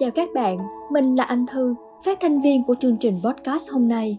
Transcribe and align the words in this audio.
Chào 0.00 0.10
các 0.10 0.28
bạn, 0.34 0.58
mình 0.90 1.14
là 1.14 1.24
Anh 1.24 1.46
Thư, 1.46 1.74
phát 2.04 2.18
thanh 2.20 2.40
viên 2.40 2.64
của 2.64 2.74
chương 2.80 2.96
trình 2.96 3.14
podcast 3.24 3.72
hôm 3.72 3.88
nay. 3.88 4.18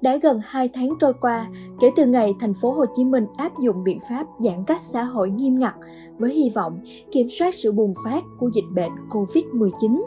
Đã 0.00 0.16
gần 0.16 0.40
2 0.44 0.68
tháng 0.68 0.88
trôi 1.00 1.12
qua 1.20 1.46
kể 1.80 1.90
từ 1.96 2.06
ngày 2.06 2.34
thành 2.40 2.54
phố 2.54 2.70
Hồ 2.70 2.84
Chí 2.94 3.04
Minh 3.04 3.26
áp 3.36 3.52
dụng 3.60 3.84
biện 3.84 3.98
pháp 4.08 4.26
giãn 4.38 4.64
cách 4.66 4.80
xã 4.80 5.02
hội 5.02 5.30
nghiêm 5.30 5.58
ngặt 5.58 5.74
với 6.18 6.32
hy 6.32 6.50
vọng 6.50 6.80
kiểm 7.12 7.26
soát 7.38 7.54
sự 7.54 7.72
bùng 7.72 7.92
phát 8.04 8.24
của 8.38 8.50
dịch 8.54 8.64
bệnh 8.74 8.92
COVID-19. 9.10 10.02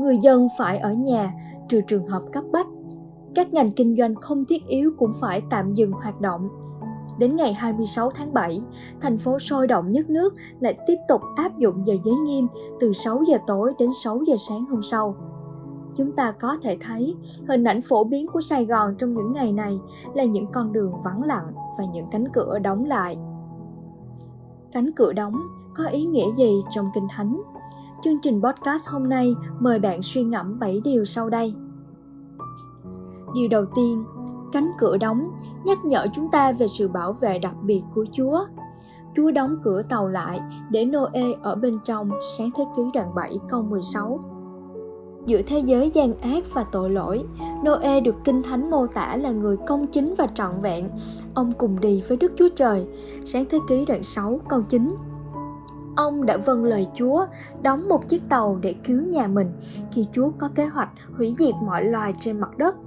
Người 0.00 0.16
dân 0.22 0.48
phải 0.58 0.78
ở 0.78 0.92
nhà 0.92 1.32
trừ 1.68 1.80
trường 1.80 2.06
hợp 2.06 2.22
cấp 2.32 2.44
bách. 2.52 2.66
Các 3.34 3.52
ngành 3.52 3.70
kinh 3.70 3.96
doanh 3.96 4.14
không 4.14 4.44
thiết 4.44 4.66
yếu 4.66 4.90
cũng 4.98 5.12
phải 5.20 5.42
tạm 5.50 5.72
dừng 5.72 5.92
hoạt 5.92 6.20
động 6.20 6.48
Đến 7.18 7.36
ngày 7.36 7.54
26 7.54 8.10
tháng 8.10 8.34
7, 8.34 8.62
thành 9.00 9.18
phố 9.18 9.38
sôi 9.38 9.66
động 9.66 9.92
nhất 9.92 10.10
nước 10.10 10.34
lại 10.60 10.78
tiếp 10.86 10.96
tục 11.08 11.20
áp 11.36 11.58
dụng 11.58 11.86
giờ 11.86 11.94
giới 12.04 12.14
nghiêm 12.14 12.46
từ 12.80 12.92
6 12.92 13.22
giờ 13.28 13.38
tối 13.46 13.72
đến 13.78 13.90
6 14.04 14.20
giờ 14.26 14.36
sáng 14.48 14.64
hôm 14.64 14.82
sau. 14.82 15.16
Chúng 15.96 16.12
ta 16.12 16.32
có 16.32 16.56
thể 16.62 16.76
thấy 16.80 17.14
hình 17.48 17.64
ảnh 17.64 17.82
phổ 17.82 18.04
biến 18.04 18.26
của 18.26 18.40
Sài 18.40 18.64
Gòn 18.64 18.94
trong 18.98 19.12
những 19.12 19.32
ngày 19.32 19.52
này 19.52 19.78
là 20.14 20.24
những 20.24 20.46
con 20.52 20.72
đường 20.72 20.92
vắng 21.04 21.22
lặng 21.22 21.52
và 21.78 21.84
những 21.92 22.06
cánh 22.10 22.24
cửa 22.32 22.58
đóng 22.58 22.84
lại. 22.84 23.16
Cánh 24.72 24.92
cửa 24.92 25.12
đóng 25.12 25.34
có 25.74 25.84
ý 25.84 26.04
nghĩa 26.04 26.34
gì 26.36 26.60
trong 26.70 26.86
Kinh 26.94 27.06
Thánh? 27.10 27.38
Chương 28.02 28.20
trình 28.22 28.42
podcast 28.42 28.88
hôm 28.88 29.08
nay 29.08 29.34
mời 29.60 29.78
bạn 29.78 30.02
suy 30.02 30.24
ngẫm 30.24 30.58
7 30.58 30.80
điều 30.84 31.04
sau 31.04 31.30
đây. 31.30 31.54
Điều 33.34 33.48
đầu 33.48 33.64
tiên, 33.74 34.04
cánh 34.52 34.72
cửa 34.78 34.96
đóng 34.96 35.30
nhắc 35.66 35.84
nhở 35.84 36.06
chúng 36.12 36.30
ta 36.30 36.52
về 36.52 36.68
sự 36.68 36.88
bảo 36.88 37.12
vệ 37.12 37.38
đặc 37.38 37.54
biệt 37.62 37.82
của 37.94 38.06
Chúa. 38.12 38.44
Chúa 39.16 39.30
đóng 39.30 39.56
cửa 39.62 39.82
tàu 39.82 40.08
lại 40.08 40.40
để 40.70 40.84
Noe 40.84 41.22
ở 41.42 41.54
bên 41.54 41.78
trong 41.84 42.10
sáng 42.38 42.50
thế 42.56 42.64
ký 42.76 42.82
đoạn 42.94 43.14
7 43.14 43.38
câu 43.48 43.62
16. 43.62 44.20
Giữa 45.26 45.42
thế 45.42 45.58
giới 45.58 45.90
gian 45.90 46.18
ác 46.18 46.44
và 46.54 46.64
tội 46.72 46.90
lỗi, 46.90 47.24
Noe 47.64 48.00
được 48.00 48.14
Kinh 48.24 48.42
Thánh 48.42 48.70
mô 48.70 48.86
tả 48.86 49.16
là 49.16 49.30
người 49.30 49.56
công 49.66 49.86
chính 49.86 50.14
và 50.18 50.26
trọn 50.34 50.60
vẹn. 50.62 50.90
Ông 51.34 51.52
cùng 51.52 51.80
đi 51.80 52.02
với 52.08 52.16
Đức 52.16 52.32
Chúa 52.36 52.48
Trời, 52.56 52.86
sáng 53.24 53.44
thế 53.50 53.58
ký 53.68 53.84
đoạn 53.84 54.02
6 54.02 54.40
câu 54.48 54.62
9. 54.62 54.88
Ông 55.96 56.26
đã 56.26 56.36
vâng 56.36 56.64
lời 56.64 56.86
Chúa, 56.94 57.24
đóng 57.62 57.88
một 57.88 58.08
chiếc 58.08 58.28
tàu 58.28 58.58
để 58.62 58.74
cứu 58.84 59.02
nhà 59.02 59.26
mình 59.26 59.52
khi 59.92 60.06
Chúa 60.12 60.30
có 60.38 60.48
kế 60.54 60.66
hoạch 60.66 60.90
hủy 61.16 61.34
diệt 61.38 61.54
mọi 61.66 61.84
loài 61.84 62.14
trên 62.20 62.40
mặt 62.40 62.58
đất– 62.58 62.76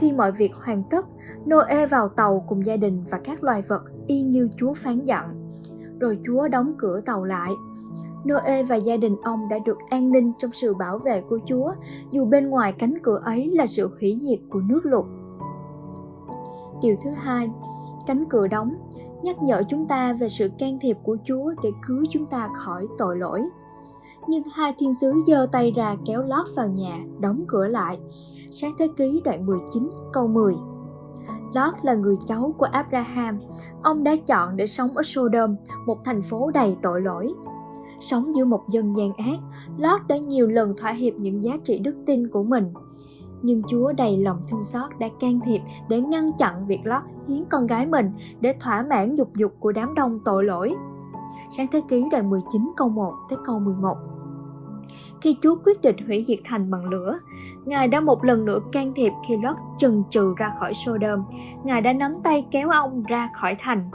khi 0.00 0.12
mọi 0.12 0.32
việc 0.32 0.54
hoàn 0.54 0.82
tất, 0.82 1.06
Noe 1.46 1.86
vào 1.86 2.08
tàu 2.08 2.44
cùng 2.48 2.66
gia 2.66 2.76
đình 2.76 3.04
và 3.10 3.20
các 3.24 3.44
loài 3.44 3.62
vật 3.62 3.82
y 4.06 4.22
như 4.22 4.48
Chúa 4.56 4.74
phán 4.74 5.04
dặn. 5.04 5.52
Rồi 6.00 6.18
Chúa 6.26 6.48
đóng 6.48 6.72
cửa 6.78 7.00
tàu 7.00 7.24
lại. 7.24 7.50
Noe 8.28 8.62
và 8.62 8.76
gia 8.76 8.96
đình 8.96 9.16
ông 9.22 9.48
đã 9.48 9.58
được 9.64 9.78
an 9.90 10.12
ninh 10.12 10.32
trong 10.38 10.52
sự 10.52 10.74
bảo 10.74 10.98
vệ 10.98 11.20
của 11.20 11.38
Chúa, 11.46 11.72
dù 12.10 12.24
bên 12.24 12.48
ngoài 12.48 12.72
cánh 12.72 12.94
cửa 13.02 13.20
ấy 13.24 13.50
là 13.52 13.66
sự 13.66 13.90
hủy 14.00 14.18
diệt 14.22 14.38
của 14.50 14.60
nước 14.60 14.80
lụt. 14.86 15.04
Điều 16.82 16.94
thứ 17.04 17.10
hai, 17.10 17.50
cánh 18.06 18.24
cửa 18.28 18.48
đóng 18.48 18.74
nhắc 19.22 19.42
nhở 19.42 19.62
chúng 19.68 19.86
ta 19.86 20.12
về 20.12 20.28
sự 20.28 20.50
can 20.58 20.78
thiệp 20.80 20.96
của 21.02 21.16
Chúa 21.24 21.54
để 21.62 21.70
cứu 21.86 22.04
chúng 22.10 22.26
ta 22.26 22.48
khỏi 22.54 22.86
tội 22.98 23.16
lỗi. 23.16 23.42
Nhưng 24.28 24.42
hai 24.52 24.74
thiên 24.78 24.94
sứ 24.94 25.12
giơ 25.26 25.46
tay 25.52 25.70
ra 25.70 25.96
kéo 26.06 26.22
lót 26.22 26.46
vào 26.56 26.68
nhà, 26.68 26.98
đóng 27.20 27.44
cửa 27.48 27.66
lại 27.66 27.98
Sáng 28.50 28.74
thế 28.78 28.88
ký 28.96 29.20
đoạn 29.24 29.46
19 29.46 29.88
câu 30.12 30.28
10 30.28 30.54
Lót 31.54 31.74
là 31.82 31.94
người 31.94 32.16
cháu 32.26 32.54
của 32.58 32.66
Abraham. 32.72 33.38
Ông 33.82 34.04
đã 34.04 34.16
chọn 34.26 34.56
để 34.56 34.66
sống 34.66 34.96
ở 34.96 35.02
Sodom, 35.02 35.56
một 35.86 36.04
thành 36.04 36.22
phố 36.22 36.50
đầy 36.54 36.76
tội 36.82 37.00
lỗi. 37.00 37.34
Sống 38.00 38.34
giữa 38.34 38.44
một 38.44 38.68
dân 38.68 38.96
gian 38.96 39.12
ác, 39.12 39.38
Lót 39.78 40.00
đã 40.08 40.16
nhiều 40.16 40.48
lần 40.48 40.76
thỏa 40.76 40.90
hiệp 40.92 41.14
những 41.14 41.42
giá 41.42 41.52
trị 41.64 41.78
đức 41.78 41.94
tin 42.06 42.28
của 42.28 42.42
mình. 42.42 42.72
Nhưng 43.42 43.62
Chúa 43.68 43.92
đầy 43.92 44.16
lòng 44.16 44.42
thương 44.48 44.62
xót 44.62 44.90
đã 44.98 45.08
can 45.20 45.40
thiệp 45.44 45.60
để 45.88 46.00
ngăn 46.00 46.32
chặn 46.38 46.66
việc 46.66 46.80
Lót 46.84 47.02
hiến 47.28 47.44
con 47.50 47.66
gái 47.66 47.86
mình 47.86 48.12
để 48.40 48.54
thỏa 48.60 48.82
mãn 48.82 49.14
dục 49.14 49.36
dục 49.36 49.52
của 49.60 49.72
đám 49.72 49.94
đông 49.94 50.18
tội 50.24 50.44
lỗi. 50.44 50.74
Sáng 51.50 51.66
thế 51.72 51.82
ký 51.88 52.04
đoạn 52.10 52.30
19 52.30 52.72
câu 52.76 52.88
1 52.88 53.14
tới 53.28 53.38
câu 53.44 53.58
11 53.58 53.96
khi 55.20 55.36
Chúa 55.42 55.56
quyết 55.64 55.82
định 55.82 55.96
hủy 56.06 56.24
diệt 56.28 56.38
thành 56.44 56.70
bằng 56.70 56.84
lửa. 56.84 57.18
Ngài 57.64 57.88
đã 57.88 58.00
một 58.00 58.24
lần 58.24 58.44
nữa 58.44 58.58
can 58.72 58.92
thiệp 58.94 59.12
khi 59.28 59.36
Lót 59.42 59.56
chần 59.78 60.02
chừ 60.10 60.34
ra 60.36 60.52
khỏi 60.58 60.74
Sodom. 60.74 61.24
Ngài 61.64 61.80
đã 61.80 61.92
nắm 61.92 62.14
tay 62.24 62.46
kéo 62.50 62.70
ông 62.70 63.02
ra 63.02 63.28
khỏi 63.34 63.56
thành. 63.58 63.90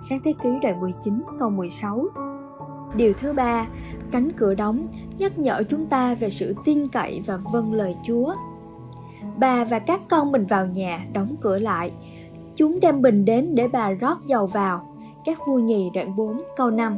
Sáng 0.00 0.20
thế 0.24 0.34
ký 0.42 0.48
đoạn 0.62 0.80
19 0.80 1.22
câu 1.38 1.50
16 1.50 2.04
Điều 2.96 3.12
thứ 3.12 3.32
ba, 3.32 3.66
cánh 4.10 4.28
cửa 4.36 4.54
đóng 4.54 4.88
nhắc 5.18 5.38
nhở 5.38 5.62
chúng 5.68 5.86
ta 5.86 6.14
về 6.14 6.30
sự 6.30 6.54
tin 6.64 6.88
cậy 6.88 7.22
và 7.26 7.36
vâng 7.52 7.72
lời 7.72 7.96
Chúa. 8.06 8.34
Bà 9.36 9.64
và 9.64 9.78
các 9.78 10.00
con 10.08 10.32
mình 10.32 10.46
vào 10.46 10.66
nhà 10.66 11.04
đóng 11.12 11.36
cửa 11.40 11.58
lại. 11.58 11.92
Chúng 12.56 12.80
đem 12.80 13.02
bình 13.02 13.24
đến 13.24 13.54
để 13.54 13.68
bà 13.68 13.90
rót 13.90 14.26
dầu 14.26 14.46
vào. 14.46 14.87
Các 15.28 15.46
vua 15.46 15.58
nhì 15.58 15.90
đoạn 15.94 16.16
4 16.16 16.36
câu 16.56 16.70
5 16.70 16.96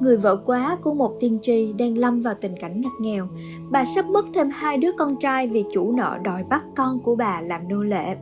người 0.00 0.16
vợ 0.16 0.36
quá 0.36 0.78
của 0.82 0.94
một 0.94 1.12
tiên 1.20 1.38
tri 1.42 1.72
đang 1.72 1.98
lâm 1.98 2.20
vào 2.20 2.34
tình 2.40 2.54
cảnh 2.60 2.80
ngặt 2.80 2.92
nghèo. 3.00 3.26
Bà 3.70 3.84
sắp 3.84 4.06
mất 4.06 4.26
thêm 4.34 4.50
hai 4.50 4.78
đứa 4.78 4.92
con 4.98 5.16
trai 5.16 5.46
vì 5.46 5.64
chủ 5.72 5.92
nợ 5.92 6.18
đòi 6.24 6.44
bắt 6.44 6.64
con 6.76 7.00
của 7.00 7.14
bà 7.14 7.40
làm 7.40 7.68
nô 7.68 7.82
lệ. 7.82 8.16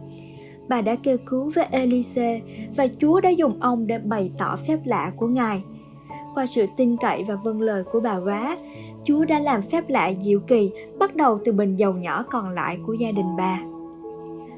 Bà 0.69 0.81
đã 0.81 0.95
kêu 0.95 1.17
cứu 1.27 1.51
với 1.55 1.67
Elise 1.71 2.41
và 2.77 2.87
Chúa 2.99 3.21
đã 3.21 3.31
dùng 3.31 3.61
ông 3.61 3.87
để 3.87 3.99
bày 3.99 4.31
tỏ 4.39 4.57
phép 4.67 4.79
lạ 4.85 5.13
của 5.17 5.27
Ngài. 5.27 5.63
Qua 6.35 6.47
sự 6.47 6.67
tin 6.77 6.97
cậy 6.97 7.25
và 7.29 7.35
vâng 7.35 7.61
lời 7.61 7.85
của 7.93 8.01
bà 8.01 8.17
quá, 8.17 8.57
Chúa 9.05 9.25
đã 9.25 9.39
làm 9.39 9.63
phép 9.63 9.89
lạ 9.89 10.13
diệu 10.21 10.41
kỳ 10.41 10.71
bắt 10.99 11.17
đầu 11.17 11.37
từ 11.45 11.53
bình 11.53 11.77
dầu 11.77 11.93
nhỏ 11.93 12.25
còn 12.31 12.51
lại 12.51 12.79
của 12.87 12.93
gia 12.93 13.11
đình 13.11 13.37
bà. 13.37 13.63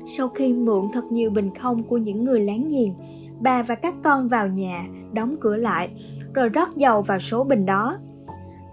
Sau 0.06 0.28
khi 0.28 0.52
mượn 0.52 0.88
thật 0.92 1.04
nhiều 1.12 1.31
bình 1.31 1.50
không 1.54 1.82
của 1.82 1.96
những 1.96 2.25
người 2.25 2.41
láng 2.41 2.69
giềng, 2.69 2.94
bà 3.40 3.62
và 3.62 3.74
các 3.74 3.94
con 4.04 4.28
vào 4.28 4.48
nhà, 4.48 4.84
đóng 5.12 5.34
cửa 5.40 5.56
lại 5.56 5.90
rồi 6.34 6.48
rót 6.48 6.76
dầu 6.76 7.02
vào 7.02 7.18
số 7.18 7.44
bình 7.44 7.66
đó. 7.66 7.96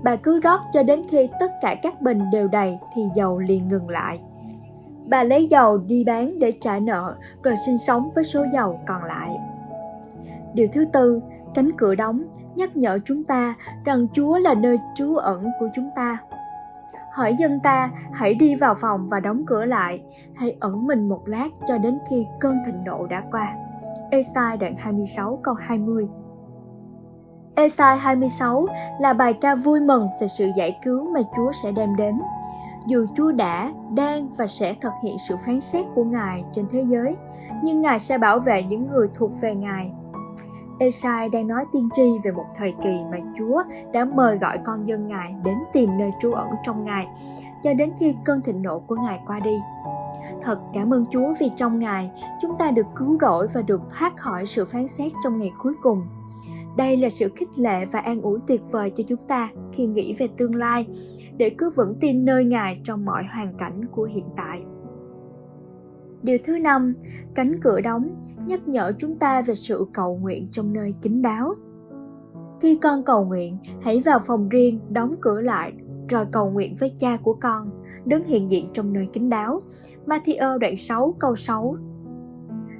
Bà 0.04 0.16
cứ 0.16 0.40
rót 0.40 0.60
cho 0.74 0.84
đến 0.84 1.02
khi 1.10 1.30
tất 1.40 1.52
cả 1.62 1.76
các 1.84 2.02
bình 2.02 2.22
đều 2.32 2.48
đầy 2.48 2.78
thì 2.96 3.02
dầu 3.16 3.40
liền 3.40 3.68
ngừng 3.68 3.90
lại. 3.90 4.20
Bà 5.06 5.24
lấy 5.24 5.46
dầu 5.46 5.78
đi 5.78 6.04
bán 6.04 6.40
để 6.40 6.52
trả 6.62 6.80
nợ 6.80 7.16
rồi 7.44 7.56
sinh 7.66 7.78
sống 7.78 8.10
với 8.16 8.24
số 8.24 8.46
dầu 8.54 8.80
còn 8.88 9.04
lại. 9.04 9.38
Điều 10.54 10.68
thứ 10.74 10.86
tư, 10.86 11.22
cánh 11.54 11.72
cửa 11.78 11.96
đóng 11.96 12.22
nhắc 12.56 12.78
nhở 12.78 13.00
chúng 13.06 13.24
ta 13.24 13.56
rằng 13.86 14.08
Chúa 14.14 14.38
là 14.38 14.54
nơi 14.54 14.78
trú 14.96 15.16
ẩn 15.16 15.52
của 15.60 15.70
chúng 15.76 15.90
ta. 15.96 16.18
Hỏi 17.14 17.36
dân 17.40 17.60
ta 17.60 17.90
hãy 18.14 18.34
đi 18.34 18.56
vào 18.56 18.74
phòng 18.74 19.08
và 19.10 19.20
đóng 19.20 19.44
cửa 19.48 19.66
lại, 19.66 20.02
hãy 20.36 20.56
ẩn 20.60 20.88
mình 20.88 21.10
một 21.10 21.22
lát 21.26 21.48
cho 21.68 21.78
đến 21.78 22.00
khi 22.10 22.26
cơn 22.40 22.58
thịnh 22.66 22.84
nộ 22.84 23.08
đã 23.08 23.24
qua. 23.32 23.56
Esai 24.12 24.58
đoạn 24.58 24.76
26 24.76 25.40
câu 25.44 25.54
20 25.54 26.08
Esai 27.56 27.98
26 27.98 28.68
là 29.00 29.14
bài 29.14 29.34
ca 29.34 29.56
vui 29.56 29.80
mừng 29.80 30.08
về 30.22 30.28
sự 30.28 30.50
giải 30.58 30.80
cứu 30.84 31.10
mà 31.14 31.20
Chúa 31.36 31.52
sẽ 31.64 31.72
đem 31.72 31.96
đến. 31.96 32.18
Dù 32.88 33.06
Chúa 33.16 33.32
đã, 33.32 33.72
đang 33.94 34.30
và 34.38 34.48
sẽ 34.48 34.74
thực 34.82 34.92
hiện 35.04 35.18
sự 35.28 35.36
phán 35.46 35.62
xét 35.62 35.86
của 35.96 36.04
Ngài 36.04 36.44
trên 36.54 36.66
thế 36.72 36.84
giới, 36.88 37.16
nhưng 37.64 37.82
Ngài 37.82 38.00
sẽ 38.00 38.18
bảo 38.18 38.40
vệ 38.40 38.64
những 38.64 38.88
người 38.88 39.08
thuộc 39.14 39.32
về 39.42 39.56
Ngài. 39.56 39.92
Esai 40.80 41.30
đang 41.30 41.48
nói 41.48 41.66
tiên 41.74 41.90
tri 41.94 42.12
về 42.24 42.32
một 42.32 42.46
thời 42.56 42.74
kỳ 42.84 43.00
mà 43.12 43.18
Chúa 43.38 43.64
đã 43.94 44.06
mời 44.06 44.38
gọi 44.38 44.58
con 44.66 44.88
dân 44.88 45.08
Ngài 45.08 45.36
đến 45.44 45.58
tìm 45.74 45.98
nơi 45.98 46.12
trú 46.22 46.32
ẩn 46.32 46.50
trong 46.64 46.84
Ngài, 46.84 47.08
cho 47.64 47.74
đến 47.74 47.92
khi 48.00 48.16
cơn 48.24 48.42
thịnh 48.42 48.62
nộ 48.62 48.80
của 48.80 48.96
Ngài 48.96 49.20
qua 49.28 49.40
đi. 49.40 49.58
Thật 50.42 50.60
cảm 50.74 50.94
ơn 50.94 51.06
Chúa 51.12 51.34
vì 51.40 51.50
trong 51.56 51.80
Ngài, 51.80 52.12
chúng 52.42 52.52
ta 52.60 52.72
được 52.72 52.86
cứu 52.96 53.18
rỗi 53.22 53.48
và 53.54 53.62
được 53.62 53.82
thoát 53.90 54.18
khỏi 54.18 54.46
sự 54.46 54.66
phán 54.66 54.88
xét 54.88 55.12
trong 55.24 55.38
ngày 55.38 55.52
cuối 55.60 55.74
cùng. 55.82 56.02
Đây 56.78 56.98
là 56.98 57.10
sự 57.10 57.30
khích 57.36 57.50
lệ 57.56 57.86
và 57.86 58.00
an 58.00 58.22
ủi 58.22 58.40
tuyệt 58.48 58.62
vời 58.72 58.92
cho 58.96 59.04
chúng 59.08 59.28
ta 59.28 59.50
khi 59.74 59.86
nghĩ 59.86 60.16
về 60.20 60.28
tương 60.38 60.56
lai, 60.56 60.88
để 61.38 61.50
cứ 61.50 61.70
vững 61.70 61.96
tin 62.00 62.26
nơi 62.26 62.46
Ngài 62.46 62.82
trong 62.84 63.06
mọi 63.06 63.24
hoàn 63.34 63.58
cảnh 63.58 63.86
của 63.92 64.04
hiện 64.04 64.26
tại. 64.38 64.62
Điều 66.22 66.38
thứ 66.44 66.60
năm, 66.60 66.94
cánh 67.36 67.60
cửa 67.62 67.82
đóng 67.82 68.16
nhắc 68.46 68.68
nhở 68.68 68.92
chúng 68.98 69.20
ta 69.20 69.42
về 69.42 69.56
sự 69.56 69.86
cầu 69.94 70.18
nguyện 70.18 70.46
trong 70.52 70.74
nơi 70.74 70.94
kín 71.02 71.22
đáo. 71.22 71.54
Khi 72.62 72.76
con 72.76 73.04
cầu 73.04 73.26
nguyện, 73.26 73.58
hãy 73.82 74.02
vào 74.06 74.20
phòng 74.20 74.50
riêng, 74.50 74.80
đóng 74.90 75.16
cửa 75.22 75.42
lại, 75.42 75.74
rồi 76.10 76.26
cầu 76.32 76.52
nguyện 76.52 76.76
với 76.80 76.96
cha 77.00 77.18
của 77.24 77.34
con, 77.34 77.81
đứng 78.06 78.24
hiện 78.24 78.52
diện 78.52 78.68
trong 78.74 78.94
nơi 78.94 79.08
kín 79.14 79.30
đáo. 79.30 79.62
Matthew 80.06 80.58
đoạn 80.58 80.78
6 80.78 81.16
câu 81.20 81.36
6 81.36 81.78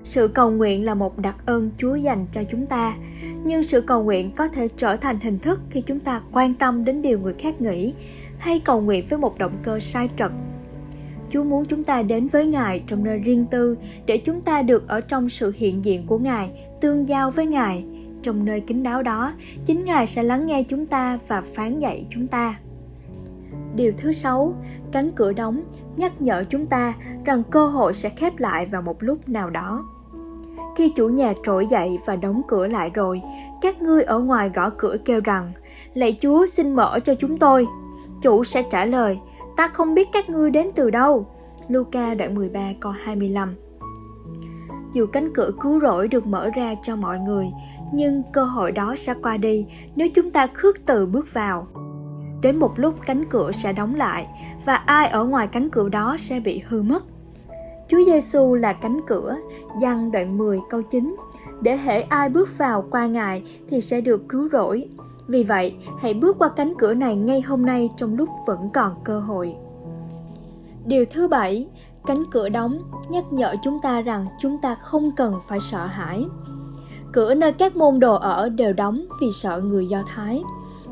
sự 0.04 0.28
cầu 0.28 0.52
nguyện 0.52 0.86
là 0.86 0.96
một 0.96 1.18
đặc 1.18 1.36
ơn 1.46 1.72
Chúa 1.78 1.96
dành 1.96 2.26
cho 2.32 2.44
chúng 2.44 2.66
ta, 2.66 2.96
nhưng 3.44 3.64
sự 3.64 3.82
cầu 3.82 4.04
nguyện 4.04 4.32
có 4.32 4.48
thể 4.48 4.68
trở 4.78 4.98
thành 4.98 5.20
hình 5.20 5.40
thức 5.40 5.60
khi 5.70 5.82
chúng 5.82 6.00
ta 6.00 6.22
quan 6.32 6.54
tâm 6.54 6.86
đến 6.86 7.02
điều 7.02 7.20
người 7.20 7.34
khác 7.34 7.62
nghĩ 7.62 7.94
hay 8.38 8.60
cầu 8.60 8.82
nguyện 8.82 9.06
với 9.10 9.20
một 9.20 9.38
động 9.38 9.54
cơ 9.64 9.80
sai 9.80 10.10
trật. 10.18 10.32
Chúa 11.30 11.44
muốn 11.44 11.66
chúng 11.66 11.84
ta 11.84 12.02
đến 12.02 12.28
với 12.28 12.46
Ngài 12.46 12.84
trong 12.88 13.04
nơi 13.04 13.18
riêng 13.18 13.46
tư 13.46 13.78
để 14.06 14.18
chúng 14.18 14.42
ta 14.42 14.62
được 14.62 14.88
ở 14.88 15.02
trong 15.02 15.30
sự 15.30 15.54
hiện 15.56 15.86
diện 15.86 16.08
của 16.08 16.18
Ngài, 16.18 16.50
tương 16.82 17.08
giao 17.08 17.32
với 17.32 17.46
Ngài. 17.46 17.86
Trong 18.24 18.46
nơi 18.46 18.60
kín 18.62 18.84
đáo 18.84 19.04
đó, 19.04 19.34
chính 19.66 19.86
Ngài 19.86 20.08
sẽ 20.08 20.24
lắng 20.24 20.46
nghe 20.46 20.64
chúng 20.64 20.86
ta 20.86 21.20
và 21.28 21.42
phán 21.42 21.80
dạy 21.80 22.06
chúng 22.10 22.28
ta. 22.28 22.60
Điều 23.76 23.92
thứ 23.98 24.12
sáu, 24.12 24.54
cánh 24.92 25.12
cửa 25.12 25.34
đóng 25.34 25.64
nhắc 25.98 26.22
nhở 26.22 26.44
chúng 26.50 26.68
ta 26.68 26.94
rằng 27.26 27.44
cơ 27.44 27.68
hội 27.68 27.94
sẽ 27.94 28.10
khép 28.10 28.38
lại 28.38 28.66
vào 28.66 28.82
một 28.82 29.04
lúc 29.04 29.30
nào 29.30 29.50
đó. 29.50 29.86
Khi 30.76 30.90
chủ 30.96 31.10
nhà 31.10 31.34
trỗi 31.44 31.68
dậy 31.68 32.00
và 32.06 32.16
đóng 32.16 32.42
cửa 32.48 32.68
lại 32.68 32.92
rồi, 32.94 33.22
các 33.62 33.82
ngươi 33.82 34.04
ở 34.04 34.20
ngoài 34.20 34.52
gõ 34.56 34.70
cửa 34.70 34.98
kêu 35.06 35.22
rằng, 35.24 35.52
Lạy 35.94 36.18
Chúa 36.22 36.46
xin 36.46 36.76
mở 36.76 37.00
cho 37.00 37.16
chúng 37.16 37.38
tôi. 37.38 37.68
Chủ 38.22 38.44
sẽ 38.44 38.64
trả 38.72 38.86
lời, 38.86 39.20
ta 39.58 39.68
không 39.68 39.94
biết 39.94 40.08
các 40.14 40.30
ngươi 40.30 40.52
đến 40.52 40.70
từ 40.76 40.90
đâu. 40.90 41.26
Luca 41.68 42.14
đoạn 42.14 42.36
13 42.36 42.60
câu 42.80 42.92
25 42.92 43.56
Dù 44.94 45.06
cánh 45.06 45.34
cửa 45.34 45.52
cứu 45.62 45.80
rỗi 45.80 46.08
được 46.08 46.28
mở 46.28 46.50
ra 46.50 46.76
cho 46.84 46.96
mọi 46.96 47.20
người, 47.20 47.48
nhưng 47.94 48.24
cơ 48.34 48.44
hội 48.44 48.72
đó 48.72 48.96
sẽ 48.98 49.14
qua 49.24 49.38
đi 49.38 49.66
nếu 49.96 50.08
chúng 50.16 50.32
ta 50.32 50.48
khước 50.54 50.86
từ 50.86 51.06
bước 51.06 51.34
vào. 51.34 51.68
Đến 52.42 52.60
một 52.60 52.80
lúc 52.80 52.96
cánh 53.06 53.26
cửa 53.30 53.52
sẽ 53.52 53.74
đóng 53.74 53.96
lại 53.96 54.28
và 54.66 54.76
ai 54.76 55.08
ở 55.08 55.26
ngoài 55.26 55.48
cánh 55.48 55.70
cửa 55.70 55.90
đó 55.90 56.18
sẽ 56.20 56.40
bị 56.40 56.62
hư 56.68 56.82
mất. 56.82 57.04
Chúa 57.90 58.06
Giêsu 58.06 58.54
là 58.54 58.74
cánh 58.74 58.98
cửa, 59.08 59.36
Giăng 59.82 60.12
đoạn 60.12 60.38
10 60.38 60.60
câu 60.70 60.82
9, 60.82 61.16
để 61.62 61.78
hễ 61.78 62.02
ai 62.02 62.30
bước 62.30 62.58
vào 62.58 62.86
qua 62.92 63.06
Ngài 63.06 63.44
thì 63.70 63.82
sẽ 63.82 64.02
được 64.02 64.30
cứu 64.30 64.50
rỗi. 64.52 64.90
Vì 65.28 65.44
vậy, 65.44 65.76
hãy 66.00 66.14
bước 66.14 66.36
qua 66.40 66.50
cánh 66.50 66.74
cửa 66.78 66.94
này 66.94 67.16
ngay 67.16 67.42
hôm 67.42 67.66
nay 67.66 67.90
trong 67.98 68.16
lúc 68.16 68.30
vẫn 68.48 68.70
còn 68.74 68.96
cơ 69.04 69.20
hội. 69.20 69.56
Điều 70.86 71.06
thứ 71.12 71.28
bảy, 71.28 71.68
cánh 72.06 72.24
cửa 72.32 72.50
đóng 72.50 72.80
nhắc 73.10 73.24
nhở 73.32 73.56
chúng 73.64 73.80
ta 73.84 74.02
rằng 74.02 74.26
chúng 74.40 74.58
ta 74.62 74.76
không 74.76 75.12
cần 75.16 75.40
phải 75.48 75.60
sợ 75.60 75.86
hãi. 75.86 76.26
Cửa 77.14 77.34
nơi 77.34 77.52
các 77.52 77.76
môn 77.76 78.00
đồ 78.00 78.16
ở 78.16 78.50
đều 78.50 78.74
đóng 78.74 79.06
vì 79.22 79.28
sợ 79.34 79.62
người 79.62 79.88
Do 79.88 80.04
Thái. 80.16 80.44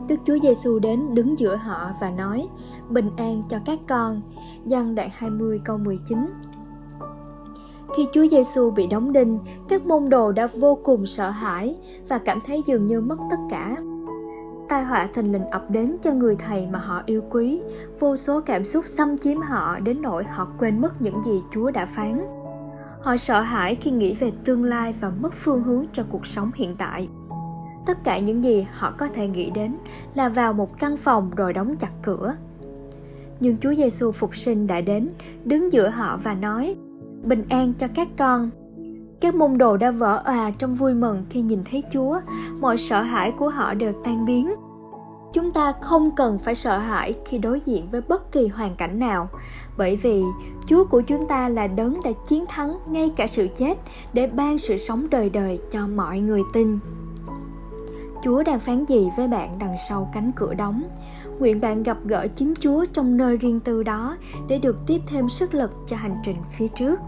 Đức 0.10 0.16
Chúa 0.26 0.38
Giêsu 0.44 0.80
đến 0.80 1.14
đứng 1.14 1.40
giữa 1.40 1.56
họ 1.56 1.92
và 2.02 2.10
nói: 2.10 2.48
"Bình 2.90 3.10
an 3.18 3.44
cho 3.50 3.58
các 3.66 3.80
con." 3.88 4.22
Giăng 4.66 4.96
đoạn 4.96 5.10
20 5.14 5.62
câu 5.66 5.78
19. 5.78 6.26
Khi 7.98 8.08
Chúa 8.14 8.28
Giêsu 8.32 8.72
bị 8.72 8.88
đóng 8.88 9.14
đinh, 9.14 9.40
các 9.70 9.86
môn 9.86 10.10
đồ 10.10 10.32
đã 10.32 10.48
vô 10.48 10.80
cùng 10.84 11.06
sợ 11.06 11.30
hãi 11.30 11.76
và 12.08 12.18
cảm 12.18 12.40
thấy 12.46 12.64
dường 12.66 12.86
như 12.86 13.02
mất 13.02 13.18
tất 13.32 13.38
cả. 13.50 13.76
Tai 14.70 14.84
họa 14.84 15.08
thình 15.14 15.32
lình 15.32 15.46
ập 15.46 15.70
đến 15.70 15.96
cho 16.02 16.14
người 16.14 16.36
thầy 16.36 16.68
mà 16.68 16.80
họ 16.80 17.02
yêu 17.06 17.22
quý, 17.30 17.62
vô 18.00 18.16
số 18.16 18.42
cảm 18.42 18.64
xúc 18.64 18.88
xâm 18.88 19.18
chiếm 19.18 19.42
họ 19.42 19.80
đến 19.80 20.02
nỗi 20.02 20.24
họ 20.24 20.48
quên 20.60 20.82
mất 20.82 21.02
những 21.02 21.24
gì 21.24 21.42
Chúa 21.52 21.72
đã 21.72 21.86
phán. 21.86 22.22
Họ 23.02 23.18
sợ 23.18 23.42
hãi 23.42 23.76
khi 23.76 23.92
nghĩ 23.92 24.16
về 24.16 24.32
tương 24.46 24.64
lai 24.64 24.96
và 25.02 25.10
mất 25.10 25.34
phương 25.34 25.64
hướng 25.64 25.86
cho 25.94 26.04
cuộc 26.10 26.28
sống 26.28 26.52
hiện 26.56 26.76
tại. 26.78 27.10
Tất 27.90 28.04
cả 28.04 28.20
những 28.20 28.44
gì 28.44 28.68
họ 28.72 28.94
có 28.98 29.08
thể 29.14 29.28
nghĩ 29.28 29.50
đến 29.50 29.76
là 30.16 30.30
vào 30.30 30.54
một 30.54 30.80
căn 30.80 30.98
phòng 30.98 31.32
rồi 31.36 31.54
đóng 31.54 31.76
chặt 31.76 31.92
cửa. 32.04 32.36
Nhưng 33.40 33.58
Chúa 33.58 33.74
Giêsu 33.74 34.12
phục 34.12 34.36
sinh 34.36 34.68
đã 34.68 34.82
đến, 34.82 35.10
đứng 35.46 35.74
giữa 35.74 35.90
họ 35.90 36.20
và 36.24 36.34
nói: 36.34 36.76
bình 37.24 37.46
an 37.50 37.74
cho 37.80 37.88
các 37.96 38.08
con. 38.18 38.50
Các 39.22 39.36
môn 39.36 39.58
đồ 39.58 39.78
đã 39.78 39.92
vỡ 39.92 40.22
òa 40.26 40.52
trong 40.52 40.76
vui 40.76 40.94
mừng 40.94 41.26
khi 41.30 41.42
nhìn 41.42 41.60
thấy 41.72 41.84
Chúa, 41.94 42.20
mọi 42.60 42.78
sợ 42.78 43.02
hãi 43.02 43.32
của 43.32 43.50
họ 43.50 43.74
đều 43.74 43.94
tan 44.04 44.26
biến. 44.26 44.54
Chúng 45.34 45.52
ta 45.52 45.74
không 45.82 46.10
cần 46.16 46.40
phải 46.40 46.56
sợ 46.56 46.78
hãi 46.78 47.16
khi 47.26 47.38
đối 47.38 47.62
diện 47.66 47.88
với 47.92 48.02
bất 48.02 48.32
kỳ 48.32 48.48
hoàn 48.48 48.76
cảnh 48.76 49.00
nào, 49.00 49.30
bởi 49.78 49.96
vì 49.96 50.24
Chúa 50.68 50.86
của 50.86 51.02
chúng 51.02 51.28
ta 51.28 51.50
là 51.50 51.68
đấng 51.68 52.02
đã 52.04 52.12
chiến 52.28 52.46
thắng 52.50 52.80
ngay 52.88 53.12
cả 53.16 53.28
sự 53.28 53.48
chết 53.58 53.78
để 54.14 54.28
ban 54.28 54.58
sự 54.58 54.78
sống 54.78 55.10
đời 55.10 55.30
đời 55.30 55.60
cho 55.72 55.88
mọi 55.88 56.20
người 56.20 56.42
tin. 56.54 56.80
Chúa 58.24 58.44
đang 58.44 58.60
phán 58.60 58.86
gì 58.86 59.10
với 59.18 59.28
bạn 59.28 59.60
đằng 59.60 59.76
sau 59.88 60.10
cánh 60.14 60.32
cửa 60.36 60.54
đóng? 60.54 60.84
Nguyện 61.40 61.62
bạn 61.62 61.84
gặp 61.84 61.98
gỡ 62.06 62.28
chính 62.36 62.54
Chúa 62.60 62.86
trong 62.94 63.18
nơi 63.18 63.38
riêng 63.38 63.60
tư 63.60 63.84
đó 63.84 64.16
để 64.48 64.60
được 64.60 64.78
tiếp 64.88 65.02
thêm 65.08 65.30
sức 65.30 65.54
lực 65.54 65.72
cho 65.88 65.98
hành 65.98 66.16
trình 66.24 66.38
phía 66.52 66.68
trước. 66.68 67.00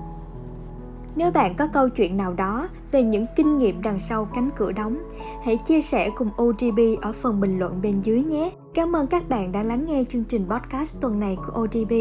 Nếu 1.16 1.32
bạn 1.32 1.56
có 1.56 1.68
câu 1.68 1.90
chuyện 1.90 2.18
nào 2.18 2.34
đó 2.34 2.70
về 2.92 3.04
những 3.04 3.26
kinh 3.36 3.58
nghiệm 3.58 3.82
đằng 3.82 4.00
sau 4.00 4.26
cánh 4.26 4.50
cửa 4.58 4.72
đóng, 4.72 4.98
hãy 5.44 5.58
chia 5.58 5.82
sẻ 5.82 6.10
cùng 6.16 6.30
ODB 6.42 6.80
ở 7.02 7.12
phần 7.12 7.42
bình 7.42 7.60
luận 7.60 7.82
bên 7.82 8.02
dưới 8.02 8.24
nhé. 8.24 8.52
Cảm 8.74 8.96
ơn 8.96 9.08
các 9.08 9.30
bạn 9.30 9.52
đã 9.52 9.64
lắng 9.64 9.86
nghe 9.86 10.04
chương 10.10 10.24
trình 10.24 10.46
podcast 10.50 11.02
tuần 11.02 11.20
này 11.20 11.38
của 11.46 11.62
ODB. 11.62 11.94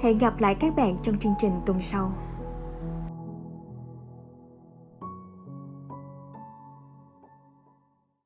Hẹn 0.00 0.18
gặp 0.18 0.40
lại 0.40 0.54
các 0.54 0.76
bạn 0.76 0.96
trong 1.02 1.18
chương 1.18 1.34
trình 1.40 1.52
tuần 1.66 1.82
sau. 1.82 2.12